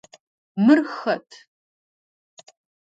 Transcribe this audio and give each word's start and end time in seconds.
Мыр 0.65 0.79
хэт? 0.95 1.29